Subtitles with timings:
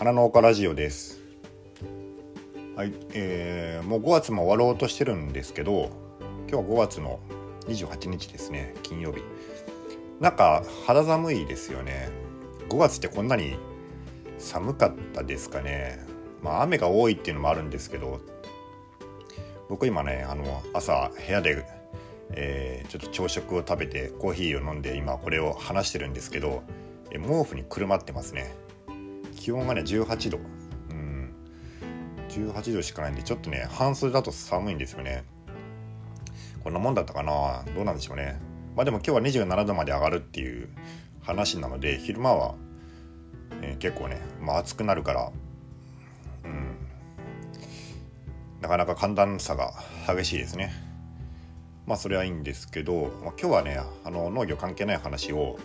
[0.00, 1.20] 花農家ラジオです。
[2.74, 5.90] はいえー、もう5月も終わろうとしてるんですけど
[6.50, 7.20] 今日は5月の
[7.66, 9.20] 28日ですね金曜日。
[10.18, 12.08] なんか肌寒いですよね。
[12.70, 13.58] 5月ってこんなに
[14.38, 16.02] 寒かったですかね。
[16.42, 18.20] まあ雨が多いっていうのもあるんですけど
[19.68, 21.62] 僕今ねあの朝部屋で、
[22.30, 26.62] えー、ちょっと朝食を食べてコーヒーを飲んで今これを話してるんですけど
[27.10, 28.69] 毛布にくるまってますね。
[29.40, 30.38] 気温がね18度。
[30.90, 31.34] うん。
[32.28, 35.24] 18度しかないんでちょっとね半袖だと寒いんですよね。
[36.62, 37.64] こんなもんだったかな？
[37.74, 38.38] どうなんでしょうね。
[38.76, 40.68] まあでも今日は27度まで上がるっていう
[41.22, 42.54] 話なので昼間は、
[43.62, 45.32] えー、結構ね、まあ、暑くなるから
[46.44, 46.76] うん。
[48.60, 49.72] なかなか寒暖差が
[50.06, 50.72] 激しいですね。
[51.86, 55.58] まあそれはいいんですけど、まあ、今日はねあの農業関係ない話を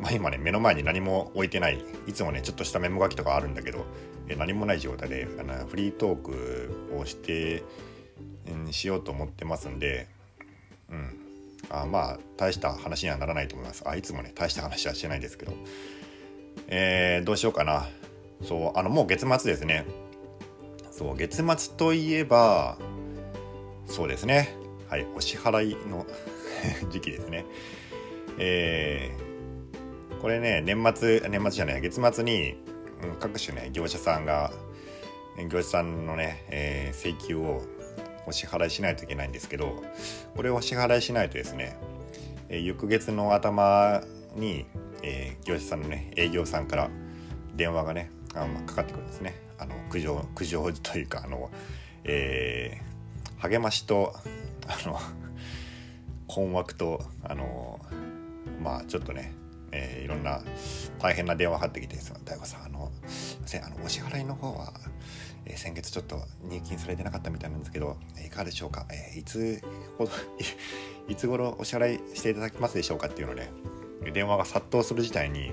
[0.00, 3.84] まあ、今ね目の前に何も置いてないいつもねちょっとしたメモ書きとかあるんだけど
[4.28, 7.62] え何もない状態であのフリートークをして
[8.70, 10.08] しようと思ってますんで、
[10.90, 11.14] うん、
[11.70, 13.82] あまあ大した話にはならないと思います。
[13.86, 15.52] あいつもね大した話はしてないですけど、
[16.68, 17.88] えー、どうしようかな。
[18.42, 19.84] そうあのもう月末ですね。
[20.90, 22.78] そう月末といえば
[23.86, 24.54] そうですね。
[24.88, 26.06] はいお支払いの
[26.90, 27.44] 時期ですね。
[28.38, 29.31] えー
[30.22, 32.54] これね年末年末じゃない月末に、
[33.02, 34.52] うん、各種ね業者さんが
[35.50, 37.62] 業者さんのね、えー、請求を
[38.26, 39.82] お支払いしないといけないんですけど
[40.36, 41.76] これをお支払いしないとですね、
[42.48, 44.00] えー、翌月の頭
[44.36, 44.64] に、
[45.02, 46.90] えー、業者さんのね営業さんから
[47.56, 49.34] 電話がねあまかかってくるんですね。
[49.58, 51.50] あの苦情苦情というかあの、
[52.04, 54.14] えー、励ましと
[54.68, 55.00] あの
[56.28, 57.80] 困惑とあの
[58.62, 59.34] まあちょっとね
[59.72, 60.42] えー、いろんな
[60.98, 64.72] 大変な電話かかってきて「大悟さんあのすいませんあのお支払いの方は、
[65.46, 69.62] えー、先月ちょっと入金されてなかったみたいなんですけど、いかがでしょうか、えー、いつ
[69.98, 70.10] ほど
[71.08, 73.48] いつ頃お支払いしていただけますでしょうか」っていうので、
[74.02, 75.52] ね、電話が殺到する事態に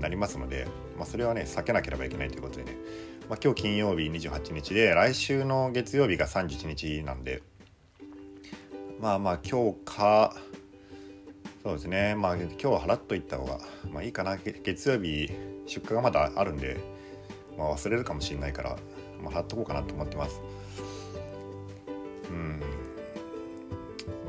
[0.00, 2.76] なりますので、まあ、それはね避けなければいけないということでね、
[3.28, 7.42] まあ、今日金曜日28日で来週の月曜日が31日なんで
[9.00, 10.34] まあまあ今日か
[11.64, 12.14] そうですね。
[12.14, 13.58] まあ今日は払っといった方が、
[13.90, 14.36] まあ、いいかな。
[14.36, 15.30] 月曜日
[15.66, 16.78] 出荷がまだあるんで、
[17.56, 18.76] まあ、忘れるかもしれないから、
[19.22, 20.42] まあ、払っとこうかなと思ってます。
[22.28, 22.60] うん、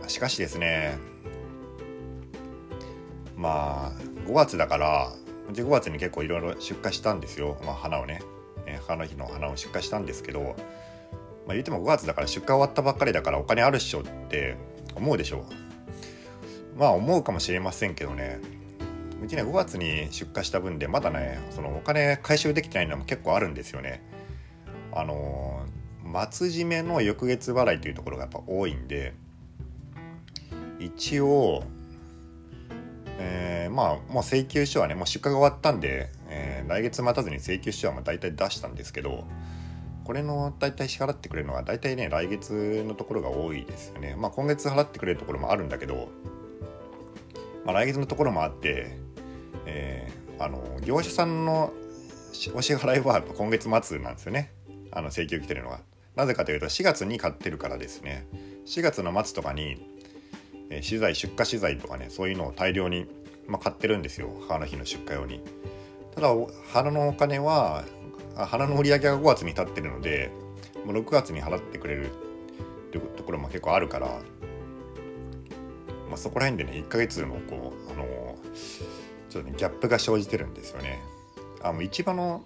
[0.07, 0.97] しかしですね
[3.35, 3.91] まあ
[4.27, 5.11] 5月だから
[5.49, 8.21] うち5月に結構いろいろ出荷したんですよ、まあ、花をね、
[8.65, 10.47] えー、母の日の花を出荷したんですけど、ま
[11.49, 14.55] あ、言っても5月だから出荷終わったばっかりだからお金あるっしょって
[14.95, 15.64] 思うでしょう。
[16.75, 18.39] まあ思うかもしれませんけどね。
[19.23, 24.03] うちね5月に出荷した分でまだねそのお金回収できてないのも結構あるんですよね。
[24.93, 25.65] あの
[26.31, 29.13] 末締めの翌月払いというところがやっぱ多いんで
[30.79, 31.63] 一応
[33.17, 39.25] えー、まあもう請求書はねもう出荷が終わったんで、えー、来月待たずに請求書はまあ大体出したんですけど
[40.03, 44.15] これの大体支払ってくれるのは大体ね来月のところが多いですよね。
[44.17, 46.09] まあ今月払ってくれるところもあるんだけど
[47.65, 48.95] まあ、来月のところもあって、
[49.65, 51.73] えー、あの業者さんの
[52.53, 54.51] お支払いは今月末なんですよね
[54.91, 55.79] あの請求来てるのは。
[56.15, 58.25] なぜかというと4月に買ってるからですね
[58.65, 59.77] 4月の末とかに、
[60.69, 63.05] えー、資材出荷資材とかねそういうのを大量に、
[63.47, 65.41] まあ、買ってるんですよ母の日の出荷用に。
[66.13, 66.29] ただ
[66.71, 67.83] 花のお金は
[68.35, 70.31] 花の売り上げが5月に立ってるので
[70.85, 72.09] もう6月に払ってくれるっ
[72.91, 74.21] ていうところも結構あるから
[76.15, 78.37] まあ、そこら辺でね1ヶ月のこうあの
[79.29, 81.01] ちょっとねギャップが生じてるんですよね。
[81.61, 82.41] あの市場の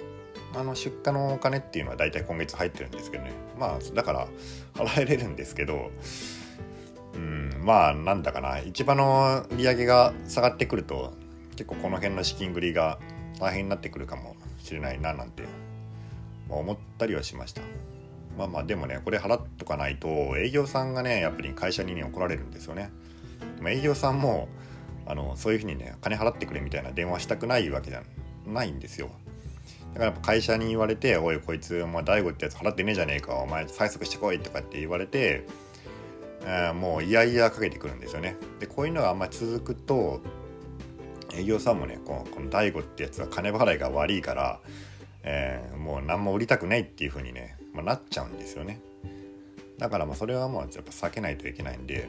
[0.55, 3.31] あの出荷のお金っていうのは大体今月入ってるんですけどね。
[3.59, 4.27] まあだから
[4.73, 5.91] 払えれるんですけど
[7.13, 8.57] うんまあなんだかな。
[8.57, 11.13] 市場の売り上げが下がってくると
[11.51, 12.97] 結構この辺の資金繰りが
[13.39, 15.43] 大変になってくるかもしれないななんて、
[16.49, 17.61] まあ、思ったりはしました。
[18.35, 20.07] まあまあでもねこれ払っとかないと
[20.37, 22.89] 営業さんがねやっぱり会社にね怒られるんですよね。
[23.61, 24.47] まあ、営業さんも
[25.05, 28.03] あのそういうふうにね金払ってくれみたいな電話したくないわけじゃ
[28.45, 29.09] ないんですよ。
[29.93, 35.45] だからやっぱ会社に言われて「おいこいつお前大悟ってやつ払ってねえじゃねえかお前催促してこい」とかって言われて、
[36.45, 38.35] えー、もういやいやかけてくるんですよね。
[38.59, 40.21] でこういうのがあんまり続くと
[41.33, 44.59] 営業さんもねこのこの大悟ってやつは金払いが悪いから、
[45.23, 48.79] えー、もう何も売りたくないっていうふうにね、まあ、なっちゃうんですよね。
[49.79, 52.07] だからまあそれはもうやっぱ避けないといけないんで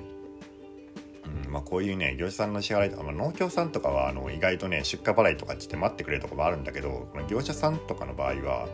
[1.46, 8.68] うんまあ、こういうね業者さんの支払いとか、まあ、農協さんとかはあの意外とね出荷払いとかって待ってくれるとこもあるんだけどこの業者さんとかの場合は、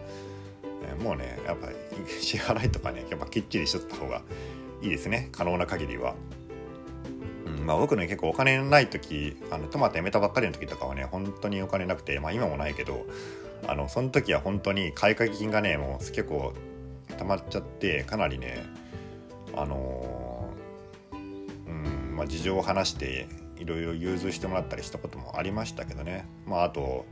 [0.82, 1.69] えー、もうねやっぱ
[2.20, 4.23] 支払いとかねやっぱきっちりしとった方が
[4.82, 6.14] いいですね可能な限りは。
[7.47, 13.06] うんまあ、僕ね結構お金ない時あのトマトやめたばっかりの時とかはね本当にお金なくて、まあ、今もないけど
[13.67, 16.53] あのその時は本当に買掛金がねもう結構
[17.19, 18.64] 溜まっちゃってかなりね
[19.55, 20.25] あのー、
[22.17, 23.29] まあ事情を話して
[23.59, 27.05] いろいろ融通してもらったりしたこともありましたけどねまああと、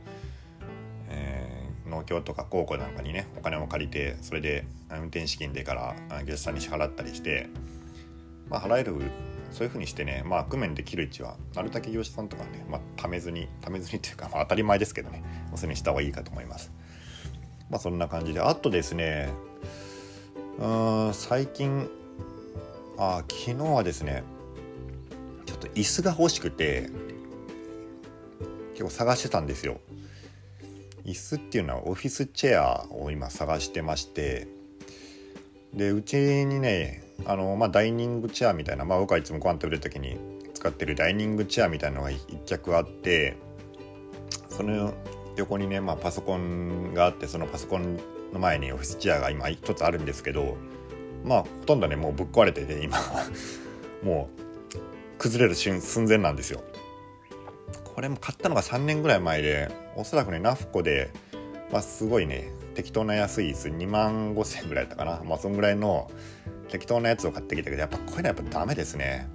[1.09, 7.49] えー、農協とか高校なんかにねお金を借りてそれで運転資金でから業者さんに支払ったりして、
[8.49, 8.95] まあ、払える
[9.51, 15.23] そういうふうにしてねまあ工面できる位置はなるだけ業者さんとかね、まあ、ためずにためずにっていうか、まあ、当たり前ですけどね
[15.55, 16.71] それにした方がいいかと思います。
[17.69, 19.29] まあそんな感じであとですね
[20.59, 20.67] う
[21.09, 21.89] ん最近
[22.97, 24.23] あ昨日はですね
[25.75, 26.89] 椅子が欲しくて
[28.73, 29.79] 結構探してたんですよ。
[31.05, 34.47] 椅子っていうのはオフィスチェアを今探してまして
[35.71, 40.17] でうちにねあの、まあ、ダイニングチェアみたいな、まあ、僕はいつもご飯食べる時に
[40.55, 43.37] 使ってるダイニングチェアみたいなのが一脚あって
[44.49, 44.95] その
[45.35, 47.97] 横にね、まあ、パソコンがあってそのパソコン
[48.33, 50.57] の前にオフィスチェアが今一つあるんですけど
[51.23, 52.97] まあほとんどねもうぶっ壊れてて今
[54.03, 54.44] もう
[55.17, 56.63] 崩れる寸前なんですよ。
[57.83, 61.11] これも買ったのが3年ぐらい前でおそらくねナフコで、
[61.71, 65.23] まあ、すごいね適当な安い椅子2万5千円ぐらいだったかな。
[65.23, 66.11] まあそんぐらいの
[66.67, 69.27] 適当なやつを買ってきたけどやっぱこういうのはやっぱダメですね。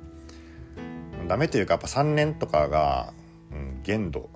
[1.26, 3.12] ダメというかやっぱ3年とかが、
[3.50, 4.28] うん、限度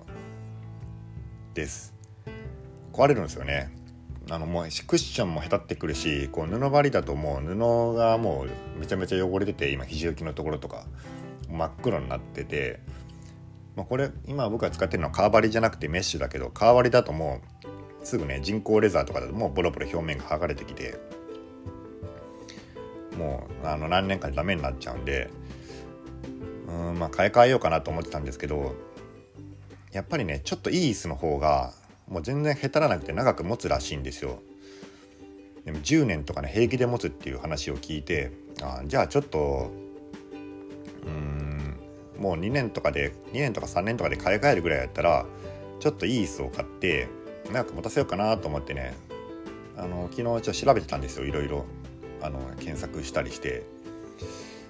[1.53, 1.93] です。
[2.93, 3.69] 壊れるんですよね。
[4.31, 10.85] あのもうクッションもへたってくるしこう布張りだともう布がもうめちゃめちゃ汚れてて今肘置きのところとか。
[11.49, 12.79] 真っ黒になってて、
[13.75, 17.41] まあ、これ今僕が使ってるのは革張りじゃなくてメッシュだけど革張りだとも
[18.01, 20.99] うすぐね人工レザーとかだともうボロボロ表面が剥がれてきて
[23.17, 25.29] もうあの何年かでダメになっちゃうんで
[26.67, 28.75] うんまあ買い替えようかなと思ってたんですけど
[29.91, 31.73] やっぱりねちょっといい椅子の方が
[32.07, 34.39] もう全然へたらなくて長く持つらしいんですよ。
[35.63, 38.31] でも10年とかね平気で持つっていう話を聞いて
[38.61, 39.71] あじゃあちょっと
[42.19, 45.25] もう2年とかで2年とか3年とかで買い替えるぐらいやったら
[45.79, 47.07] ちょっといい椅子を買って
[47.51, 48.95] 長く持たせようかなと思ってね
[49.77, 51.65] あの昨日ちょっと調べてたんですよいろいろ。
[52.21, 53.63] あの検索したりして。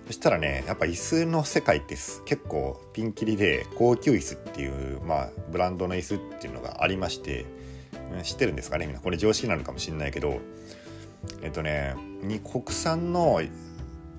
[0.08, 1.96] そしたらねやっぱ椅子の世界って
[2.26, 7.48] 結構ピンキリで高級椅子っていう、まあ、ブランドの椅子っていうのがありまして
[8.22, 9.02] 知ってるんですかねみんな。
[9.02, 10.40] これ常識なのかもしれないけど。
[11.42, 13.42] えっとねに国産の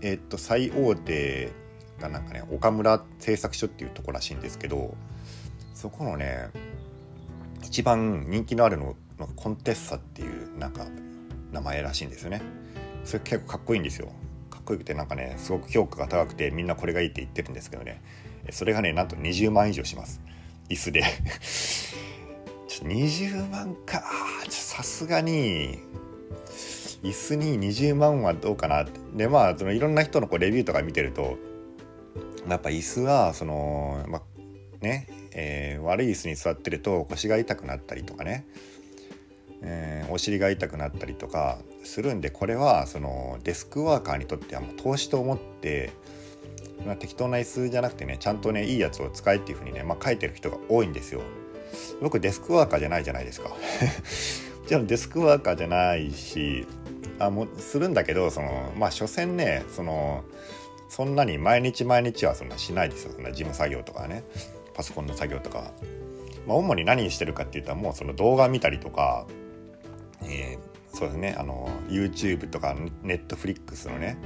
[0.01, 1.53] えっと最大手
[2.01, 4.95] がなんかね岡村製作所っていうとこらしいんですけど
[5.75, 6.51] そこのね
[7.63, 10.87] 一番人気のあるののコンテッサっていうなんか
[11.53, 12.43] 名前らしいんですよね。
[13.05, 14.09] それ結構かっこいいんですよ。
[14.51, 18.03] かっこよくてなんかねすごく評価が高くてみんなこれがいいって言ってるんですけどね。
[18.51, 20.21] それがねなんと20万以上します。
[20.69, 21.03] 椅子で。
[22.69, 24.03] ちょ20万か。
[24.51, 25.79] さすがに
[27.03, 31.39] 椅子に20万はどうかなでまあそのいろんな人のこうレビューとか見てると
[32.49, 34.23] やっぱ椅子はそのま
[34.81, 38.47] ね、えー、悪い椅子に座ってると腰が痛くなったりとかね
[39.63, 45.93] えー、お尻が痛くなったりとかするんでこれはそのデスクワーカーにとってはもう投資と思って、
[46.87, 51.23] まあ、適当な椅子じゃなくてねちゃんとねいいやつを使えっていうふうにね、まあ、書いてる人が多いんですよ。
[52.01, 53.51] 僕デスクワーカーじゃないじゃないですか。
[54.67, 56.67] じゃあデスクワーカーじゃないし
[57.19, 60.25] あもするんだけどそのまあ所詮ねその
[60.89, 63.13] そんなに毎日毎日はそんなしないですよ。
[63.13, 64.25] そんな事務作業とかね。
[64.75, 65.73] パソコンの作業とか。
[66.47, 69.27] まあ、主に何してるかっていうともうその動画見たりとか
[70.23, 71.35] えー、そうですね。
[71.39, 74.17] あの YouTube とか Netflix のね。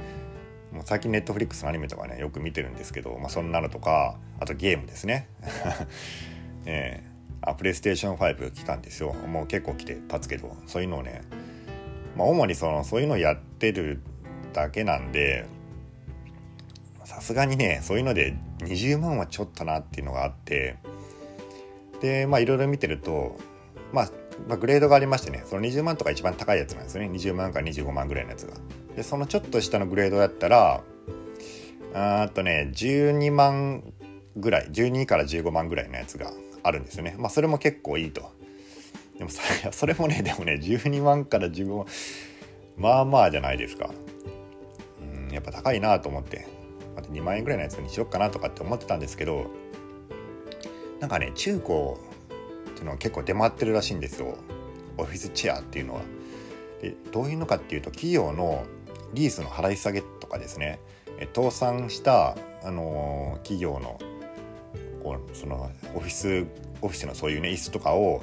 [0.71, 5.27] もう最近 Netflix のアニメとかねよく見てるんですけど、まあ、そんなのとかあとゲームですね。
[6.65, 9.13] えー、あプレイステーション5来たんですよ。
[9.13, 11.21] もう結構来て経つけどそういうのをね、
[12.15, 14.01] まあ、主にそのそういうのをやってる
[14.53, 15.45] だけなんで
[17.05, 20.77] さすがにねそういうので20万はちょっとなっていうのがあって
[22.01, 23.37] でまあいろいろ見てると
[23.91, 24.09] まあ
[24.47, 27.09] まあ、グレードがありましてねその20万とか一番高いやつなんですよね。
[27.09, 28.53] 20万から25万ぐらいのやつが。
[28.95, 30.83] でそのちょっと下のグレードだったら
[31.93, 33.83] あとね12万
[34.37, 36.31] ぐらい12から15万ぐらいのやつが
[36.63, 37.15] あるんですよね。
[37.17, 38.31] まあそれも結構いいと。
[39.17, 39.29] でも
[39.71, 41.85] それもねでもね12万から15万
[42.77, 43.89] まあまあじゃないですか。
[45.01, 46.60] うんやっぱ高いなと思って。
[46.95, 49.47] また2万円ぐらいのやつにしよっかなとかって思ってたんですけど
[50.99, 54.35] なんかね中古っていうのは結構出回ってるらしいんですよ。
[54.97, 56.01] オフィスチェアっていうのは。
[56.81, 58.65] でどういうのかっていうと企業の
[59.13, 60.79] リースの払い下げとかですね。
[61.33, 63.99] 倒産したあの企業の
[65.03, 66.47] こうそのオフィス
[66.81, 68.21] オフィスのそういうね椅子とかを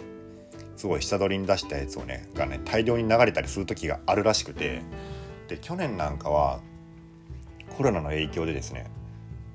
[0.76, 4.82] すごい下取りに出したやつをねがね大量に流れたりする時があるらしくて。
[5.48, 6.60] で去年なんかは
[7.76, 8.90] コロナの影響でですね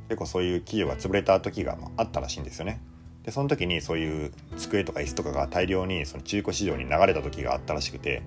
[0.10, 2.82] 結構そういう企業が潰れた時があったらしいんですよね。
[3.24, 8.22] でその時にそういう机とか椅子とかが大量にその中古市場に流れた時があったらしくて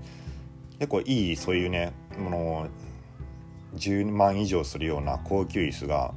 [0.78, 2.68] 結構いいそういうねもの
[3.76, 6.12] 10万以上するような高級椅子が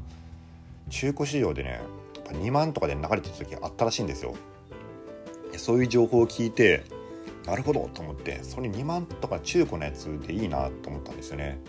[0.89, 1.81] 中古市場でね
[2.15, 4.33] やっぱ2万とかで流れてた時があったらしいんですよ
[5.51, 5.57] で。
[5.57, 6.83] そういう情報を聞いて
[7.45, 11.59] なるほどと思ってそれ2万とか中古のやつでいいなと思ったんですよね。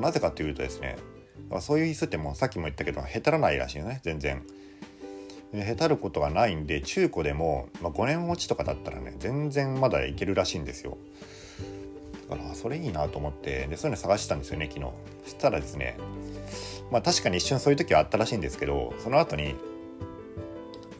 [0.00, 0.96] なぜかというとですね
[1.60, 4.42] そういう椅子ってもうさっきも言ったけどへたらないらしいよね全然。
[5.52, 10.96] へたることがないんで中古でも、まあ、5年持ちとかだったらね全然まだいけるらしいんですよ。
[12.28, 14.90] だからそれいいなと思ってでそういうの探してたんですよね昨日。
[15.24, 15.96] そしたらですね
[16.90, 19.54] まあ確かに一瞬そういう時はあったらしいんですけどその後に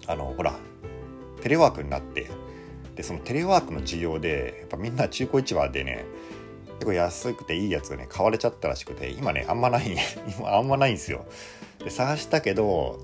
[0.07, 0.55] あのほら
[1.43, 2.31] テレワークになって
[2.95, 6.05] でそのテレワークの需要でやっぱみんな中古市場でね
[6.79, 9.97] 結構安くていいやつがね買われちゃったらしくて今ねあんまない
[10.39, 11.27] 今あんまないんですよ。
[11.83, 13.01] で探したけど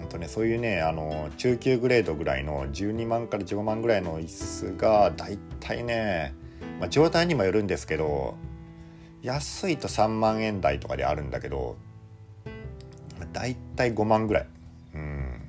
[0.00, 6.34] うんとねそういうねあの中級グレードぐらいの12万から15万ぐらいの椅子がだいたいね、
[6.80, 8.34] まあ、状態にもよるんですけど
[9.22, 11.76] 安いと3万円台とかであるんだけど
[13.36, 14.46] だいたい5万ぐらい。
[14.94, 15.40] うん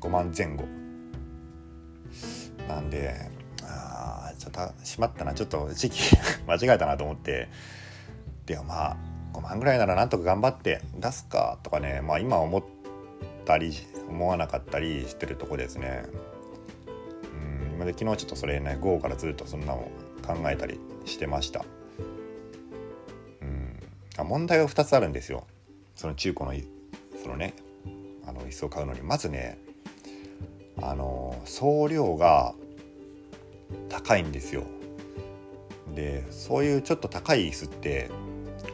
[0.00, 0.64] 5万前後。
[2.66, 3.30] なんで
[4.58, 7.48] あちょっとしまったなちょっと時期 間違えたなと思って。
[8.46, 8.96] でもまあ
[9.34, 12.00] 5万ぐらいならなんとか頑張って出すかとかね。
[12.00, 12.64] まあ今思っ
[13.44, 13.72] たり
[14.08, 16.04] 思わなかったりしてるとこですね。
[17.78, 19.90] うんで昨日ちょっとそれね午後からずっとそんなの
[20.26, 21.64] 考えたりしてました。
[23.42, 23.78] うん
[24.26, 25.46] 問題は2つあるんですよ。
[25.94, 26.52] その中古の
[27.22, 27.54] そのね
[28.26, 29.02] あの椅子を買うのに。
[29.02, 29.58] まずね
[30.80, 32.54] あの送料が
[33.88, 34.64] 高いんですよ。
[35.94, 38.10] でそういうちょっと高い椅子って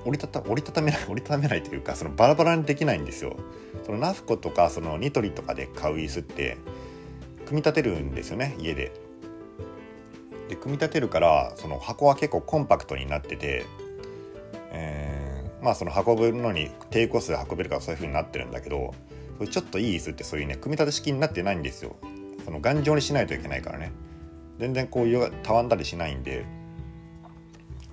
[0.04, 3.36] 折りたた折りたためない 折りたためないというかそのバラバラにできないんですよ。
[3.84, 6.56] そのナフコとかそのニトリとかで買う椅子って
[7.46, 8.92] 組み立てるんですよね家で。
[10.48, 13.64] で組み立てるからその箱は結構コンパクトになってて、
[14.72, 18.94] えー、まあその運ぶのに低コスで運べるからそういう風になってるんだけど
[19.50, 21.96] ちょっといい椅子ってそういうね組み立て式になってないんですよ。
[22.44, 23.90] その頑丈にしないといけないからね。
[24.58, 26.44] 全然こうたわんだりしないんで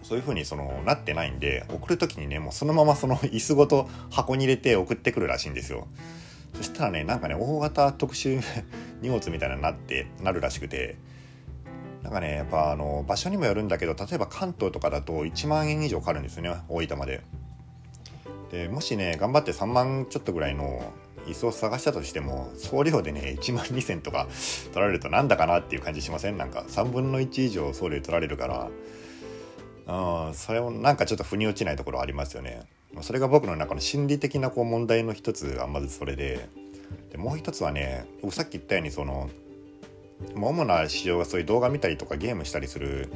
[0.04, 5.88] そういう風にそのなってないんで送る時にねもうそのまま その椅子ごと箱に入れて送ってくるらしいんですよ。
[6.56, 8.42] そしたらねなんかね大型特殊
[9.02, 10.98] 荷物みたいなになってなるらしくて。
[12.04, 17.22] なんかねやっぱあの場所にもよるんだけど例えば関東とかだと1万円以上かかるんですよね大分まで。
[18.52, 20.82] でもしね頑張って3万ちょっとぐらいの
[21.28, 24.28] 椅子を探したとしても送料でね1万2000とか
[24.74, 26.38] 取られるとなんだかなっていう感じしません？
[26.38, 28.70] なんか3分の1以上送料取られるから。
[29.88, 32.62] うんそれもなんかちょっと腑に落ちないところありますよね。
[33.02, 36.48] それが僕の中の心理的なこう問題の一つがまずそれで。
[37.12, 39.30] でもう一つはね僕さっき言ったようにその
[40.36, 43.10] 主な市場がそういう動画見たりとかゲームしたりする、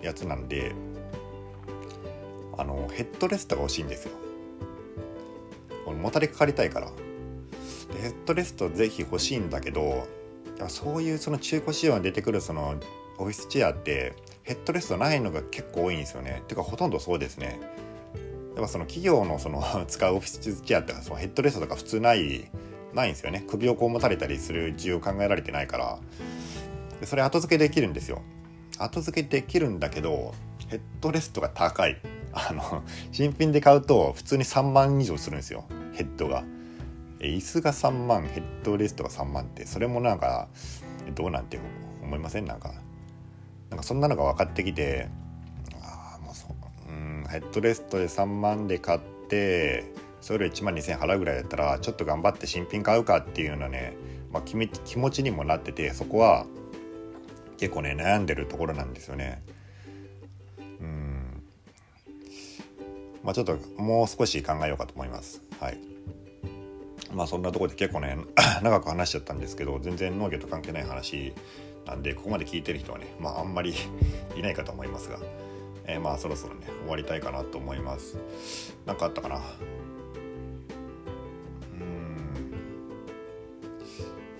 [0.00, 0.72] うん、やつなんで
[2.56, 4.12] あのヘッドレストが欲しいんですよ。
[6.00, 6.92] もたれかかりたいから。
[7.98, 10.06] ヘッドレストぜひ欲しいんだけど
[10.68, 12.76] そういうその中古仕様に出てくるその
[13.18, 16.42] オフィスチェアってヘッドレストないのが結構多いんですよね。
[16.48, 17.60] てかほとんどそうですね。
[18.54, 22.50] やっぱその企業のその 使うオフィスチェアってそのヘッドレストとか普通ない
[22.94, 23.44] ないんですよね。
[23.48, 25.98] 首をこう持たれたりする需要考えられてないから。
[27.00, 28.22] でそれ後付けできるんですよ。
[28.78, 30.34] 後付けできるんだけど
[30.68, 31.96] ヘッドレストが高い。
[32.32, 32.82] あの
[33.12, 35.64] 新品で買うと普通に3万以上するんですよ。
[35.92, 36.44] ヘッドが。
[37.20, 40.48] 椅子が3万ヘッドレストが3万ってそれもなんか
[41.14, 41.58] どうなんて
[42.02, 42.46] 思いません？
[42.46, 42.72] なんか
[43.68, 45.08] なんかそんなのが分かってきて
[45.82, 46.52] ああもうそう
[46.88, 53.94] うんヘッドレストで3万で買ってそれ1万2000円払うぐらいだったらちょっと頑張って新品買うかっていうようなね、
[54.32, 56.46] まあ、気気持ちにもなっててそこは
[57.58, 59.42] 結構ね悩んでるところなんですよね。
[60.58, 61.42] うん
[63.22, 65.42] まあちょっともう少し考えようかと思います。
[65.60, 65.78] はい。
[67.12, 68.16] まあそんなとこで結構ね
[68.62, 71.32] 長く話しちゃったんですけど全然農業と関係ない話
[71.86, 73.74] なんでここまで聞いてる人はねまああんまり
[74.36, 75.18] いないかと思いますが、
[75.86, 78.16] えー、まあそろそろね終わりたいかなと思います。
[78.86, 79.36] 何かあったかな？
[79.36, 79.42] うん。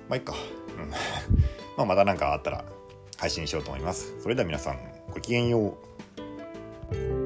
[0.08, 0.34] まあいっか、
[0.78, 0.90] うん、
[1.76, 2.64] まあまた何かあったら
[3.16, 4.14] 配信しようと思います。
[4.20, 4.78] それでは皆さん
[5.12, 5.76] ごきげんよ
[6.94, 7.19] う。